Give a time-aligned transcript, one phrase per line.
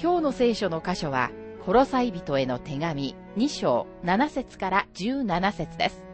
[0.00, 1.30] 今日の聖書の箇所は、
[1.64, 6.04] コロサイ人への手紙2章7節から17節です。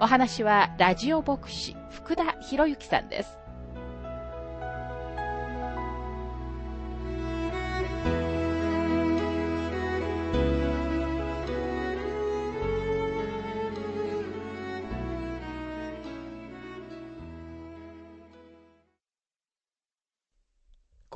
[0.00, 3.39] お話は、ラジオ牧師、福田博之さんです。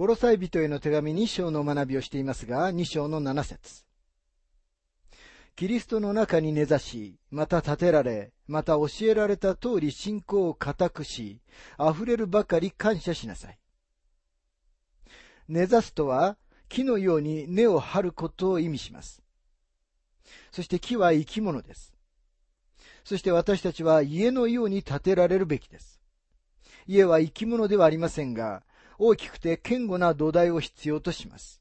[0.05, 3.87] コロサイ人への手紙2章の学びをしていますが、2章の7節
[5.57, 11.41] キリストの中に根ざし、また立てられ、また教えられた通り信仰を固くし、
[11.81, 13.59] 溢れるばかり感謝しなさい。
[15.49, 16.37] 根ざすとは、
[16.69, 19.23] 木のように根を張ることを意味します。
[20.53, 21.95] そして木は生き物です。
[23.05, 26.03] そして私たちは家のように建てられるべきです。
[26.87, 28.65] 家は生き物ではありませんが、
[28.99, 31.61] 大きくて堅固な土台を必要とします。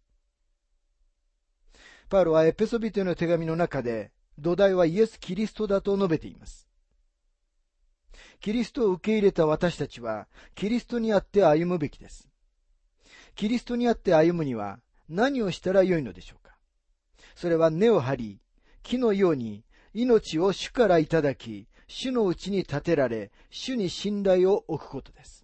[2.09, 6.67] パウロはエペソビテの手紙の中で、土台はイエス・キリストだと述べています。
[8.39, 12.29] キリストを受け入れた私たちは、キリストにあって歩むべきです。
[13.35, 16.55] キリストにあって歩むには、何をしたらよいのでしょうか
[17.35, 18.41] それは根を張り、
[18.83, 25.42] 木のように命を主からいただき、主のうちに立てられ、主に信頼を置くことです。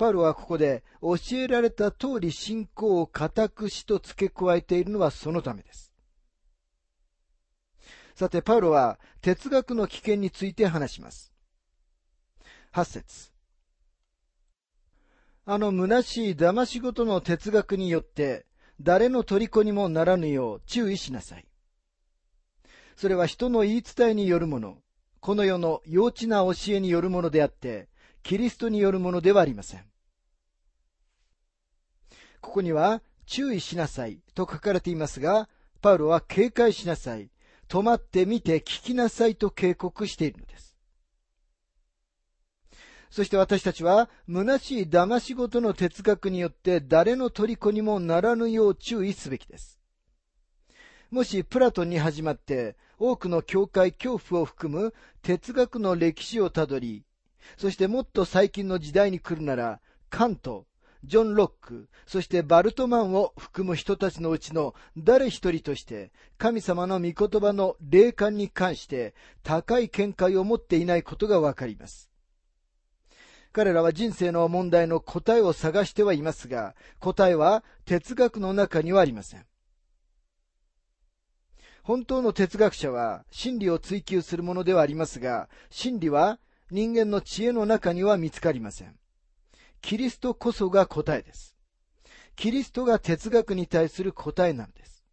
[0.00, 5.92] パウロはここで教えられた通り信仰を固くしと付け加えているのはそのためです。
[8.14, 11.34] さて、パウロは哲学の危険について話します。
[12.72, 13.30] 8節
[15.44, 18.46] あの虚しい騙し事の哲学によって
[18.80, 21.44] 誰の虜にもならぬよう注意しなさい。
[22.96, 24.78] それは人の言い伝えによるもの、
[25.20, 27.90] この世の幼稚な教えによるものであって、
[28.22, 29.89] キリストによるものではありません。
[32.40, 35.48] ここには、注意しなさいと書かれていますが、
[35.80, 37.30] パウロは警戒しなさい、
[37.68, 40.76] 止まってみて聞きなさいと警告しているのです。
[43.10, 49.80] そして私たちは、虚しい騙し事の哲学によって誰の虜にもならぬよう注意すべきです。
[51.10, 57.04] もしプラトンに始まって多くの教会恐怖を含む哲学の歴史をたどり、
[57.56, 60.66] そしてもっと最近の時代に来るなら、カント、
[61.04, 72.10] ジョン・ロック、そしてバルトマンを含む人たちのうちの誰一人として、神様の御言葉の霊感に関して高い見解を持っていないことがわかります。
[73.52, 79.46] 彼らは人生の問題の答えを探してはいますが、答えは哲学の中にはありません。
[81.82, 86.38] 本当の哲学者は真理を追求するものではありますが、真理は
[86.70, 88.99] 人間の知恵の中には見つかりません。
[89.80, 91.56] キリストこそが答えです。
[92.36, 95.04] キリストが哲学に対する答えなんです。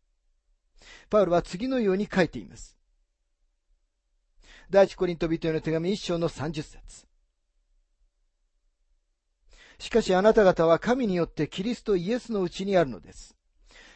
[1.10, 2.78] パウルは次のように書いています。
[4.70, 7.08] 第一コリント人への手紙一章の30節
[9.80, 13.36] しかしあなた方は神によってキリストイエスのうちにあるのです。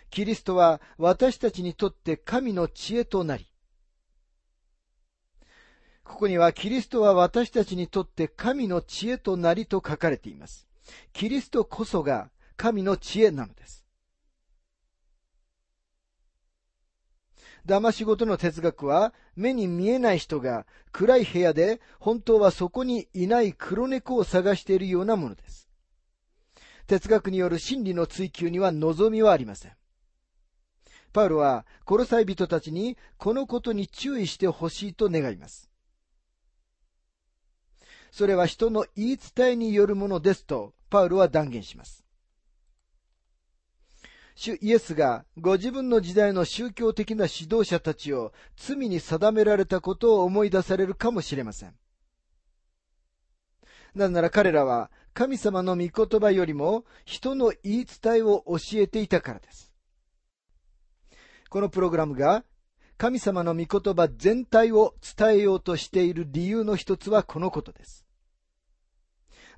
[0.09, 3.50] キリストは私たちにとって神の知恵となり、
[6.11, 10.67] ここにはキリストは私たちにとって神の知恵となりと書かれています。
[11.13, 13.85] キリストこそが神の知恵なのです。
[17.65, 25.69] 騙し事の哲学は目に見えない人が暗い部屋で本当はそこにいない黒猫を探しているようなものです。
[26.87, 29.71] 哲学による真理の追求には望みはありません。
[31.13, 35.70] パウロはコロサイ人たちにこのことに注意してほしいと願います。
[38.11, 42.05] それは人の言い伝えによるものですと、パウロは断言します。
[44.35, 51.75] 主イエスがご自分の時代の宗教的な指導者たちを罪に定められたことを思い出されるかもしれません。
[53.93, 59.71] なぜなら彼らは神様の御言葉よりも人の言い伝えを教えていたからです。
[61.49, 62.43] このプログラムが
[63.01, 68.05] 神様の御言葉全体を伝えようとしている理由の一つはこのことです。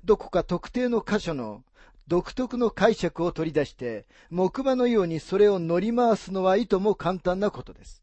[0.02, 1.62] どこか特定の箇所の
[2.08, 8.02] 独特の解釈を取り出して、木馬のようにそれを乗り回すのはいとも簡単なことです。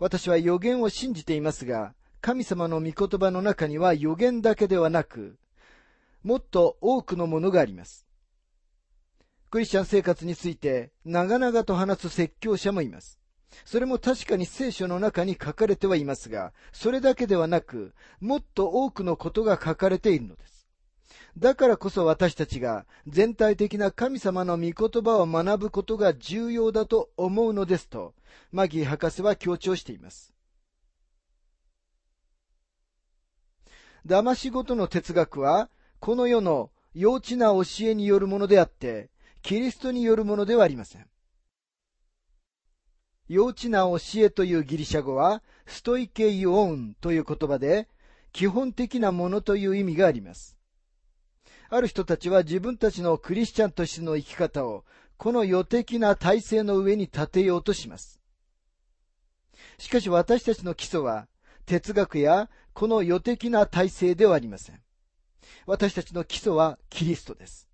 [0.00, 5.38] 私は予言を信じていますが、神様の御言葉の中には予言だけではなく、
[6.24, 8.08] もっと多くのものがあります。
[9.50, 13.17] クリスチャン生活について長々と話す説教者もいます。
[13.64, 20.68] それも確かに聖書の中に書かれてはいますが、それだけではなく、もっと多くのことが書かれているのです。
[21.36, 28.14] だからこそ私たちが全体的な神様の御言葉を学ぶことが重要だと思うのですと、
[28.50, 30.34] マギー博士は強調しています。
[34.06, 35.68] 騙し事の哲学は、
[36.00, 39.10] この世の幼稚な教えによるものであって、
[39.42, 41.06] キリストによるものではありません。
[43.28, 47.88] 幼稚な教えというギリシャ語は、ストイケイオンという言葉で、
[48.32, 50.56] 基本的なものという意味があります。
[51.68, 54.84] ある人たちは自分たちのクリスチャンとしての生き方を、
[55.18, 58.20] この予的な体制の上に立てようとします。
[59.76, 61.28] しかし私たちの基礎は、
[61.66, 64.80] 哲学やこの予的な体制ではありません。
[65.66, 67.68] 私たちの基礎はキリストです。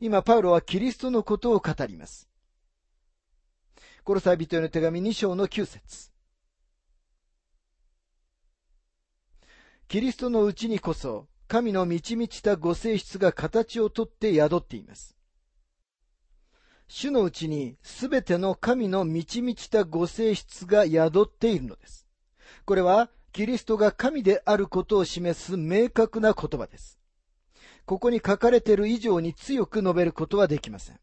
[0.00, 2.29] 今、パウロはキリストのことを語ります。
[4.04, 6.10] コロサイ人への手紙2章の9節
[9.88, 15.16] キリストのうちにこそ、神の満ち満ちたご性質が形をとって宿っています。
[16.86, 22.06] 主のうちにすべての神の満ち満ちたご性質が宿っているのです。
[22.64, 27.00] これは、キリストが神であることを示す明確な言葉です。
[27.84, 31.00] ここに書かれている以上に強く述べることはできません。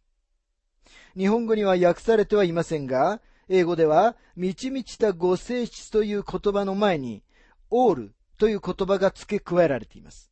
[1.17, 7.23] 日本語には訳されてはいませんが、英語では、満ち満ちたご性質という言葉の前に、
[7.69, 10.31] オールという言葉が付け加えられています。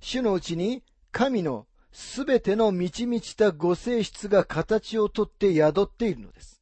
[0.00, 0.82] 主のうちに、
[1.12, 6.60] 神のすべての満ち満ちたご性質が形をとって宿っているのです。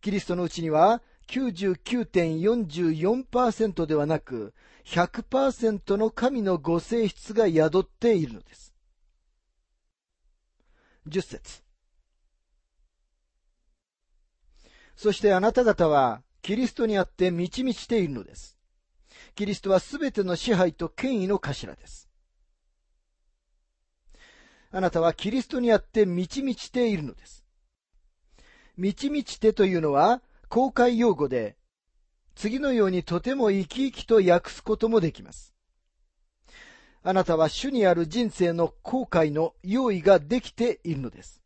[0.00, 4.52] キリストのうちには、99.44%ではなく、
[4.84, 8.75] 100%の神のご性質が宿っているのです。
[11.08, 11.62] 10節
[14.96, 18.56] そしてあなた方は、キリストにあって満ち満ちているのです。
[19.34, 22.08] キリストはすべての支配と権威の頭です。
[24.70, 27.44] あなたはキリストにあって満ち満ちているのです。
[28.76, 31.56] 満ち満ちてというのは、公開用語で、
[32.34, 35.55] 次のようにとても生き生きと訳すこともできます。
[37.08, 41.40] あなたは主にある人生の後悔の用意ができているのです。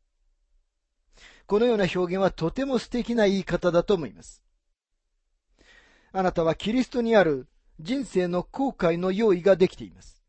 [1.46, 4.42] このような表現はとても素敵な言い方だと思います。
[6.12, 7.46] あなたはキリストにある
[7.78, 10.22] 人生の後悔の用意ができています。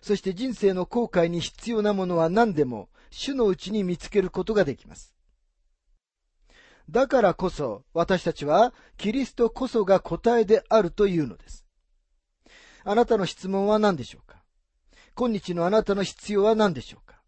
[0.00, 5.12] そして人生の後悔に必要なものは何でも主のうちに見つけることができます。
[6.88, 11.66] だからこそ私たちはキリストこそが答えであるというのです。
[12.84, 14.40] あなたの質問は何でしょうか？
[15.14, 17.20] 今日のあなたの必要は何でしょうか？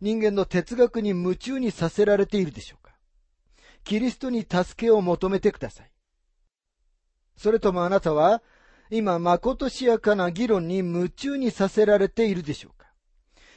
[0.00, 2.94] 人間の哲学に夢中にさせられているでしょうか？
[3.84, 5.90] キリストに助けを求めてください。
[7.36, 8.42] それともあなたは
[8.90, 12.88] 今、まことしやかな議論に夢中にさせられているでしょうか？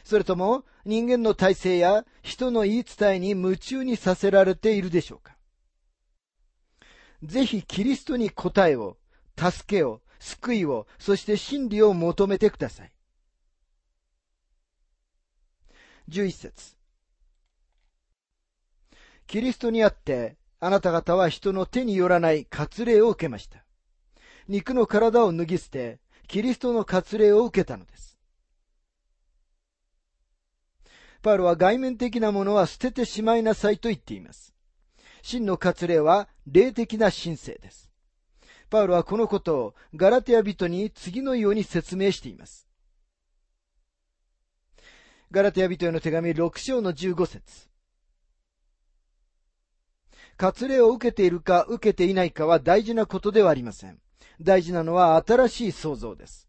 [0.04, 5.36] それとも人間の体制や人の言い伝えに夢中にさせられているでしょうか？
[7.24, 8.98] ぜひキリストに答えを、
[9.38, 12.92] 助けを、救いを、そして真理を求めてください。
[16.10, 16.78] 11節
[19.28, 23.64] キリストにあって、あなた方は人の手によらない割礼を受けました。
[24.48, 28.18] 肉の体を脱ぎ捨て、キリストの割礼を受けたのです。
[31.22, 34.54] パウロは外面的なものは捨ててしまいなさいと言っています。
[35.22, 37.92] 真の割礼は霊的な神聖です。
[38.70, 42.67] パウロはこのことをガラテア人に次のように説明しています。
[45.30, 47.68] ガラテア人への手紙6章の15節
[50.38, 54.00] 割礼を受けているか受けていないかは大事なことではありません。
[54.40, 56.48] 大事なのは新しい創造です。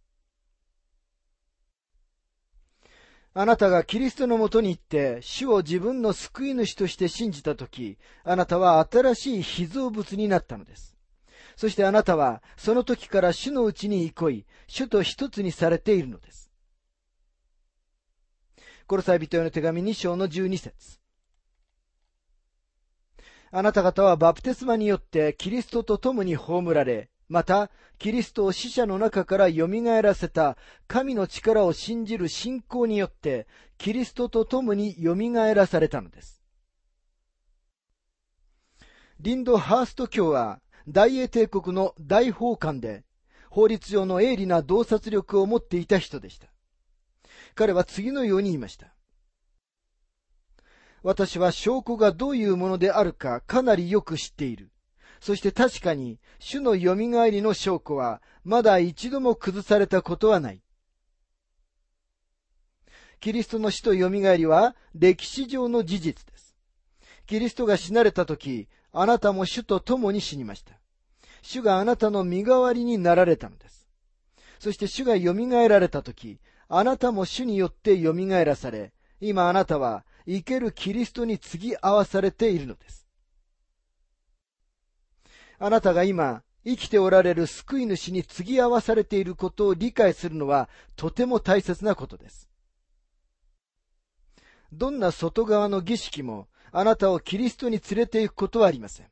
[3.35, 10.97] あなたがキリストのもとに行って、主を自分の救い主として信じたとき、あなたは新しい被造物になったのです。
[11.57, 16.48] そしてあなたは、その時から主のうちに憩い、主と一つにされているのです。
[18.89, 20.99] コロサイ人への手紙2章の12節
[23.51, 29.69] あなた方はバプテスマによってキリストと共に葬られ、また、キリストを死者の中から蘇
[30.01, 35.15] らせた神の力を信じる信仰によって、キリストと共に蘇
[35.55, 36.43] らされたのです。
[39.21, 43.05] リンド・ハースト教は、大英帝国の大法官で、
[43.51, 46.49] 法律上の鋭利な洞察力を持っていた人でした。
[47.59, 48.95] 彼は次のように言いました。
[51.03, 54.71] 私は証拠がどういうものであるかかなりよく知っている。
[55.19, 60.63] そして確かに、主の蘇りの証拠は、まだ一度も崩されたことはない。
[63.19, 66.57] キリストの死と蘇りは、歴史上の事実です。
[67.27, 70.75] キリストが死なれた時、あなたも主と共に死にました。
[71.43, 73.89] 主があなたの身代わりになられたのです。
[74.61, 75.35] そして主が蘇
[75.69, 76.39] られた時、
[76.69, 83.09] あなたも主によって蘇らされ、今あなたは生けるキリストに継ぎ合わされているのです。
[85.59, 92.49] あなたが今、生きておられる救い主に継ぎ合わされていることを理解するのはとても大切なことです。
[94.71, 99.07] どんな外側の儀式もあなたをキリストに連れて行くことはありません。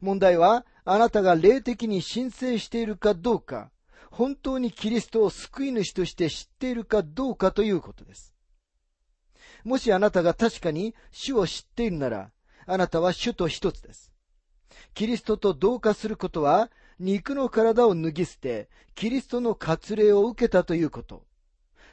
[0.00, 3.70] 問題はあなたが霊的に申請しているかどうか、
[4.16, 8.32] 本当にキリストを救い主として知っているかどうかということです。
[9.64, 12.30] もしあなたが確かに主を知っているなら、
[12.64, 14.12] あなたは主と一つです。
[14.94, 21.26] キリストと同化することは、肉の体を脱ぎ捨て、キリストの割礼を受けたということ。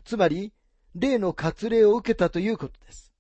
[0.06, 0.54] つまり、
[0.94, 3.12] 霊の割礼を受けたということです。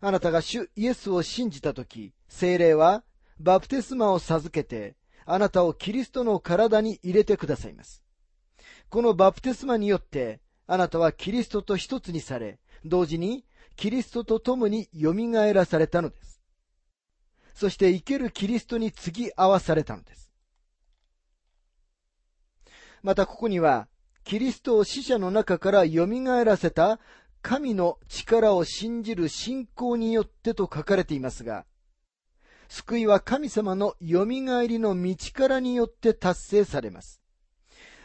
[0.00, 3.04] あなたが主イエスを信じたとき、精霊は
[3.38, 4.96] バプテスマを授けて、
[5.26, 8.02] あなたをキリストの体に入れてくださいます。
[8.88, 15.12] このバプテスマによって、あなたはキリストと一つにされ、同時にキリストと共に蘇
[15.52, 16.40] らされたのです。
[17.54, 20.32] そして生けるキリストに継ぎ合わされたのです。
[23.02, 23.88] またここには、
[24.24, 26.06] キリストを死者の中から蘇
[26.44, 27.00] らせた
[27.42, 31.64] 神の力を信じる信仰によってと書かれていますが、
[32.68, 37.20] 救いは神様の蘇りの道からによって達成されます。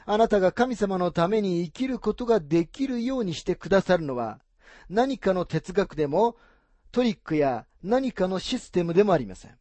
[0.06, 4.40] あなたが神様のために生きることができるようにしてくださるのは、
[4.90, 6.36] 何かの哲学でも
[6.92, 9.58] トリックや何かのシステムでもありません。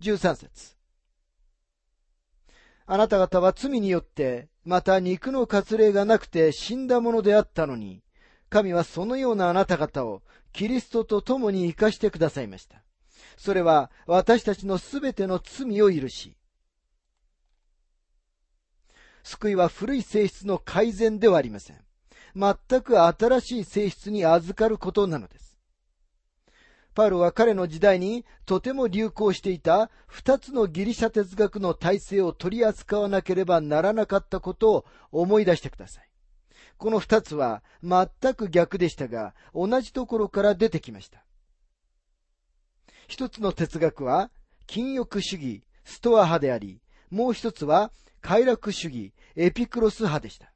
[0.00, 0.76] 13節
[2.86, 8.02] あなた方は罪によって、また肉の割礼がなくて死んだものであったのに、
[8.50, 12.82] 神はそのようなあなた方をキリストと共に生かしてくださいました。
[13.36, 16.36] それは私たちのすべての罪を許し、
[19.22, 21.78] 救いは古い性質の改善ではありません。
[22.34, 25.58] 全く新しい性質に預かることなのです。
[26.94, 36.09] パウロは彼の時代にとても流行していた二つのギリシャ哲学の体制を取り扱わなければならなかったことを思い出してください。
[36.80, 41.22] この二つは全く逆でしたが、同じところから出てきました。
[43.06, 44.30] 一つの哲学は、
[44.66, 50.54] 禁欲主義、ストア派であり、もう一つは、快楽主義、エピクロス派でした。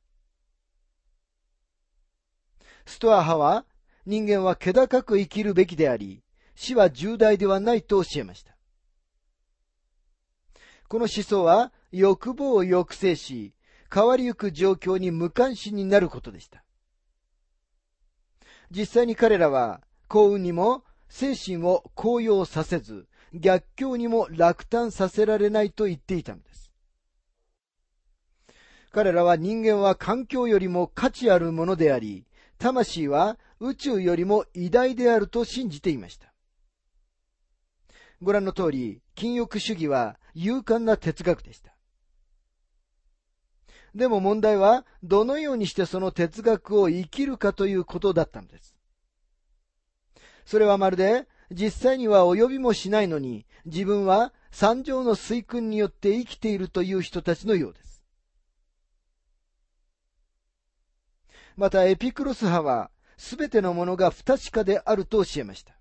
[2.87, 3.67] ストア派は、
[4.07, 6.23] 人間は気高く生きるべきであり、
[6.55, 8.57] 死は重大ではないと教えました。
[10.89, 13.54] この思想は、欲望を抑制し、
[13.95, 16.65] 変わりゆく状況に無関心になることでした。
[18.71, 26.73] 実際に彼らは幸運にも精神を高揚させず、逆境にも落胆させられないと言っていたのです。
[28.91, 32.27] 彼らは人間は環境よりも価値あるものであり、
[32.59, 36.33] 魂は宇宙よりも偉大であると信じていました。
[38.21, 41.74] ご覧の通り、禁欲主義は勇敢な哲学でした。
[43.95, 48.75] でも問題は、どのようにしてその哲学を生きるかということだったのです。
[50.45, 58.03] それはまるで、実際には及びもしないのに、自分は三条の水訓によって生きているという人たちのようです。
[61.57, 65.75] また、エピクロス派は、すべてのものが不確かであると教えました。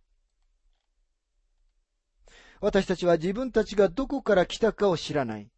[2.61, 5.49] 私たちは自分たちがどこから来たかを知らない。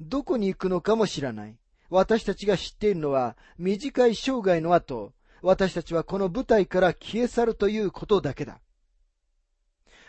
[0.00, 1.58] どこに行くのかも知らない。
[1.90, 5.12] 私たちが知っているのは、短い生涯の後、
[5.42, 8.60] 私たちはこの舞台から消え去るということだけだ。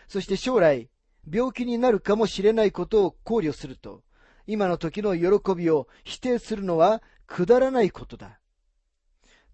[0.08, 0.88] そして将来、
[1.30, 4.02] 病気になるかもしれないことを考慮すると、
[4.46, 8.40] 今の時の喜びを否定するのはくだらないことだ。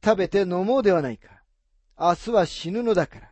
[0.03, 1.43] 食べて飲もうではないか。
[1.99, 3.31] 明日は死ぬのだから。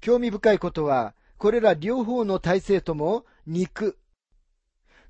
[0.00, 3.98] 興味深いことは、これら両方の体制とも肉、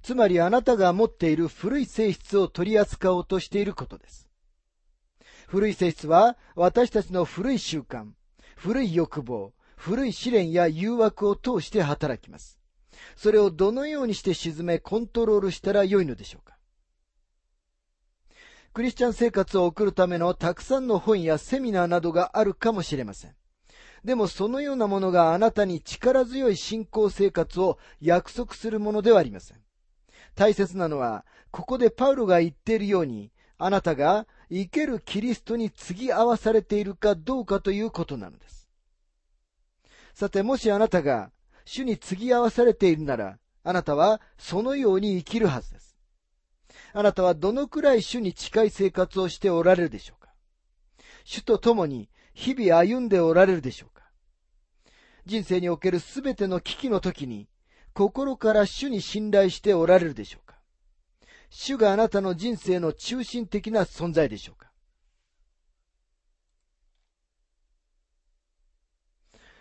[0.05, 4.29] つまりあなたが持っている古い性質を取り扱おうとしていることです。
[5.49, 8.09] 古い性質は私たちの古い習慣、
[8.55, 12.59] 古い欲望、古い試練や誘惑を通して働きます。
[13.17, 16.59] それをどのようにして沈めコントロールしたらよいのでしょうか
[18.75, 23.35] クリスチャン生活を送るためのたくさんの本やセミナーなどがあるかもしれません。
[24.05, 29.64] でもそのようなものがあなたに力強い信仰生活を約束するものではありません。
[30.35, 38.69] 大切なのは、ここでパウロが言っているように、あなたが生けるキリストに継ぎ合わされているかどうかということなのです。
[40.15, 41.31] さて、もしあなたが
[41.65, 45.97] 主に継ぎ合わされているなら、あなたはそのように生きるはずです。
[46.93, 50.33] あなたはどのくらい主に近い生活をしておられるでしょうか
[51.25, 54.05] 主と共に日々歩んでおられるでしょうか
[55.27, 57.49] 人生におけるすべての危機の時に
[57.95, 60.57] 心から主に信頼しておられるでしょうか？
[61.49, 64.73] 主があなたの人生の中心的な存在でしょうか？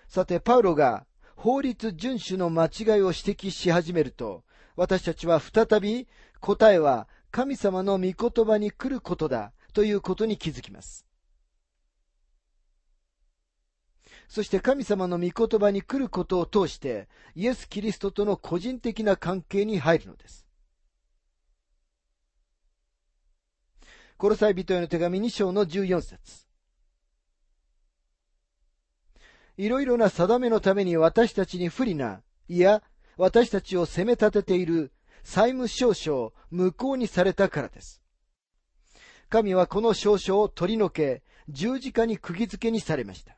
[0.08, 4.44] さて、パウロが法律遵守の間違いを指摘し始めると、
[4.75, 6.08] 私たちは再び
[6.40, 11.06] 答えは神様の御言葉に来ることだということに気づきます。
[14.34, 20.48] そして神様の御言葉に来ることを通してイエス・キリストとの個人的な関係に入るのです。
[24.18, 26.48] コロサイ人への手紙2章の14節
[29.56, 32.82] いろいろな定めのために私たちに不利な、いや、
[33.18, 38.02] 私たちを責め立てている債務証書を無効にされたからです。
[39.30, 43.38] 神はこの証書を取り除け、十字架に釘付けにされました。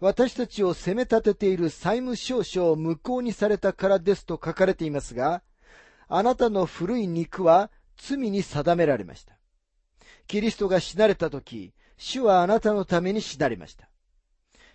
[0.00, 5.42] 私たちを責め立てている債務証書を無効にされたからですと書かれていますが、
[6.08, 9.36] あなたの古い肉は罪に定められました。
[10.26, 13.90] キリストが死なれたとき、主はあなたのために死なれました。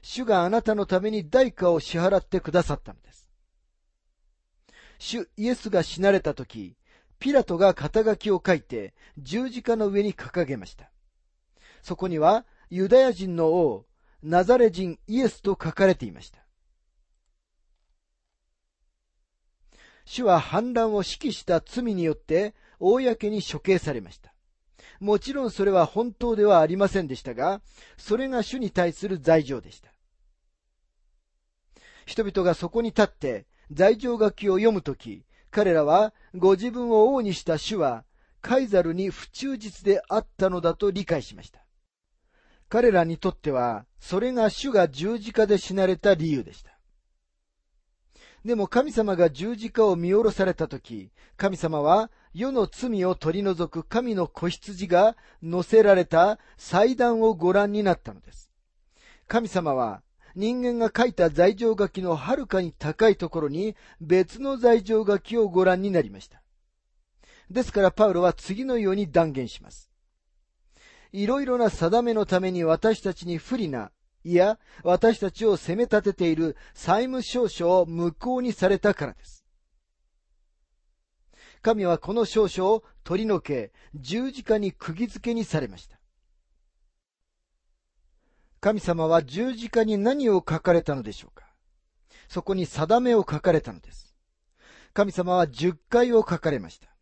[0.03, 3.27] 主があなたのために代価を支払ってくださったのです。
[4.99, 6.77] 主イエスが死なれたとき、
[7.17, 10.91] ピラトが肩書きを書いて十字架の上に掲げました。
[11.81, 13.85] そこにはユダヤ人の王、
[14.27, 16.39] ナザレ人イエスと書かれていました。
[20.03, 24.33] 主は反乱を指揮した罪によって公に処刑されました。
[24.99, 27.61] もちろんそれは本当ではありませんでしたが、
[27.97, 29.91] それが主に対する罪状でした。
[32.07, 38.05] 人々がそこに立って罪状書きを読むとき、彼らはご自分を王にした主は
[38.41, 41.64] カイザルに不忠実であったのだと理解しました。
[42.75, 46.77] 彼らにとっては、それが主が十字架で死なれた理由でした。
[48.43, 58.51] でも神様が十字架を見下ろされたとき、神様は世の罪を取り除く神の子羊が乗せられた祭壇をご覧になったのです。
[59.29, 60.01] 神様は
[60.35, 66.41] 人間が書いた罪状書きのはるかに高いところに別の罪状書きをご覧になりました。
[67.49, 69.94] ですからパウロは次のように断言します。
[71.15, 73.91] いろいろな定めのために私たちに不利な
[74.25, 79.45] いや、私たちを責め立てている債務証書を無効にされたからです。
[81.61, 85.99] 神はこの証書を取り除け、十字架に釘付けにされました。
[88.59, 91.45] 神様は十字架に何を書かれたのでしょうか
[92.27, 94.15] そこに定めを書かれたのです。
[94.91, 96.94] 神様は十回を書かれました。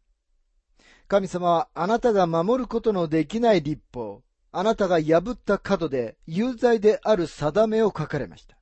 [1.08, 8.58] 神様はあなたが守ることのできない立法、あなたが破った角で有罪である定めを書かれました。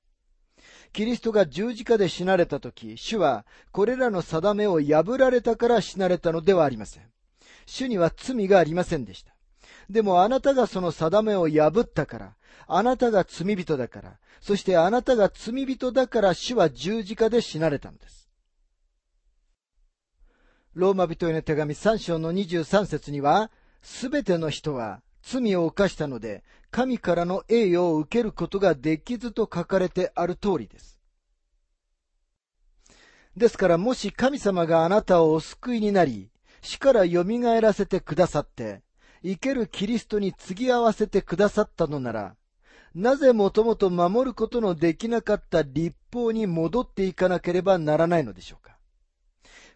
[0.93, 7.04] キリストが十字架で死なれたとき、主はこれらの定めを破られたから死なれたのではありません。
[7.65, 9.34] 主には罪がありませんでした。
[9.89, 12.36] でもあなたがその定めを破ったから、
[12.67, 18.20] あなたが罪人だから、そしてあなたが罪人だから主は十字架で死なれたのです。
[20.73, 31.01] ローマ人への手紙3章の23節には、すべての人は罪を犯したので、神からの栄誉を受けることができずと書かれてある通りです。
[33.36, 36.29] ですからもし神様があなたをお救いになり、
[36.62, 37.23] 死から蘇
[37.62, 38.81] らせてくださって、
[39.23, 42.36] 生けるキリストに継ぎ合わせてくださったのなら、
[42.95, 48.70] なぜもともと守ることのできなかった立法に戻っていかなければならないのでしょうか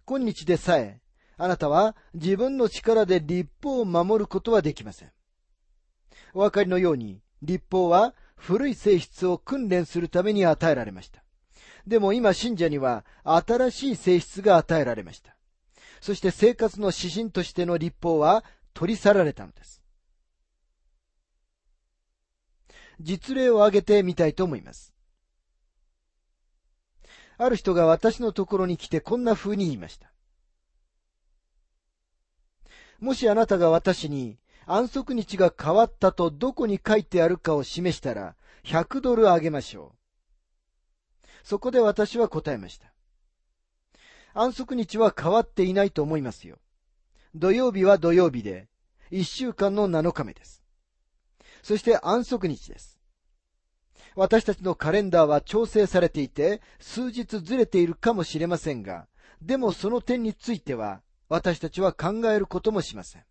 [0.05, 1.01] 今日でさえ、
[1.37, 5.11] あなたは自分の力で立法を守ることはできません。
[6.33, 11.23] お分かりのように、立法は古い性質を訓練するために与えられました。
[11.87, 15.35] でも今信者には新しい性質が与えられました。
[16.01, 19.81] そして生活の指針としての立法は取り去られたのです。
[22.99, 24.94] 実例を挙げてみたいと思います。
[27.37, 30.11] ある人が私のところに来てこんな風に言いました。
[32.99, 41.27] もしあなたが私に安息日が変わったとどこに書いてあるかを示したら100ドルあげましょう。
[41.43, 42.91] そこで私は答えました。
[44.33, 46.57] 安息日は変わっていないと思いますよ。
[47.35, 48.67] 土曜日は土曜日で、
[49.11, 50.63] 1週間の7日目です。
[51.61, 52.94] そして安息日です。
[54.15, 59.07] 私たちのカレンダーは調整されていて、数日ずれているかもしれませんが、
[59.41, 63.23] でもその点については、私たちは考えることもしません。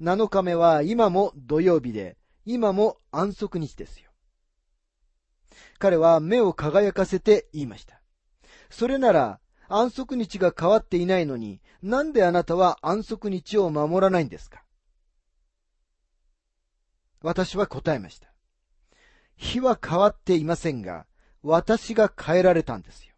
[0.00, 4.10] 7日目は今も土曜日で、今も安息日ですよ。
[5.78, 8.02] 彼は目を輝かせて言いました。
[8.70, 9.38] それなら、
[9.68, 14.64] 安息日が変わっていないのに、なんであなたは安息日を守らないんですか？
[17.20, 18.31] 私は答えました。
[19.36, 21.06] 日は変わっていませんが、
[21.42, 23.14] 私が変えられたんですよ。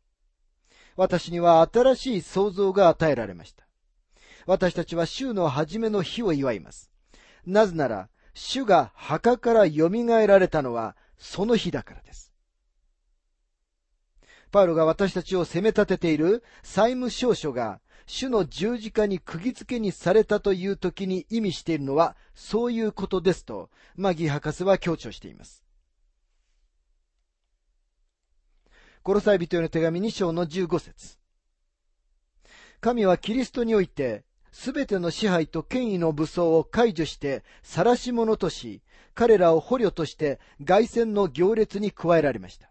[0.96, 3.66] 私には新しい創造が与えられました。
[4.46, 6.90] 私たちは週の初めの日を祝います。
[7.46, 9.88] なぜなら、主が墓から蘇
[10.26, 12.32] られたのはその日だからです。
[14.50, 25.63] パウロが私たちを責め立てている債務証書が主の十字架に釘付けにされたという時に意味しているのはそういうことですと、マギー博士は強調しています。
[29.04, 31.18] コロサイ人への手紙2章の15節
[32.80, 42.70] 神はキリストにおいてすべての支配と権威の武装を解除して、晒し者とし、彼らを捕虜として外戦の行列に加えられました。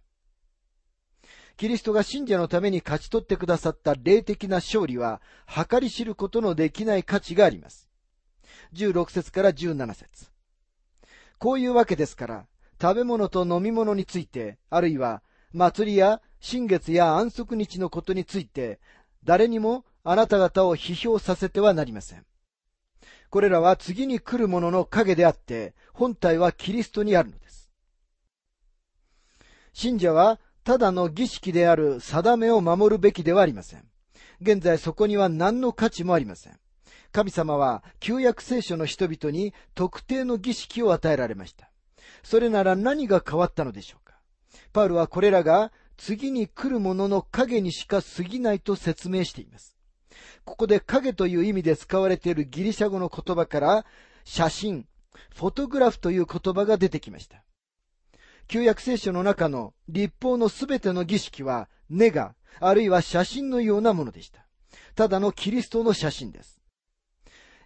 [1.55, 7.89] キリストが信者のために勝ち取ってくださった霊的な勝利は、計り知ることのできない価値があります。
[8.73, 10.31] 16節から17節
[11.37, 12.47] こういうわけですから、
[12.81, 15.21] 食べ物と飲み物について、あるいは
[15.53, 18.79] 祭りや新月や安息日のことについて、
[19.23, 22.25] 誰にもあなた方を批評させてはなりません。
[23.29, 27.71] これらは次に来るものの影であって、本体はキリストにあるのです。
[29.73, 33.83] 信者は、ただの儀式である定めを守るべきではありません。
[34.41, 36.59] 現在そこには何の価値もありません。
[37.11, 41.69] 神様は旧約聖書の人々に特定の儀式を与えられました。
[42.23, 44.02] それなら何が変わったのでしょう
[44.71, 49.77] パウルはこれらが次に来るものの影にしか過ぎないと説明しています。
[50.45, 53.85] ここで影という意味で使われているギリシャ語の言葉から
[54.23, 54.87] 写真、
[55.35, 57.43] フォトグラフという言葉が出てきました。
[58.47, 64.45] 旧約聖書の中の立法のすべての儀式はネガ、あるいは写真のようなものでした。
[64.95, 66.59] ただのキリストの写真です。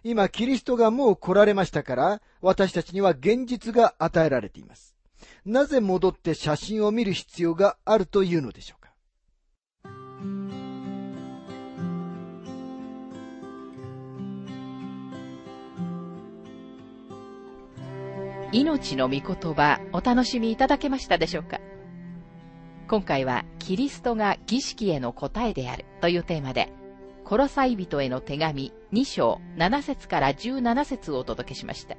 [0.04, 4.94] 今、キリストがもう来られましたから、私たちには現実が与えられています。
[5.44, 8.88] なぜ戻って写真を見る必要があるというのでしょうか？
[18.50, 19.22] 命の御言
[19.54, 21.60] 葉お楽しみいただけましたでしょうか？
[22.88, 26.72] 今回はキリストが儀式への答えであるというテーマで、
[27.26, 31.98] コロサイ人への手紙2章7節から17節をお届けしました。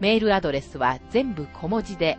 [0.00, 2.18] メールアドレスは全部小文字で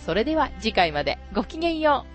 [0.06, 2.15] それでは次回までごきげんよう。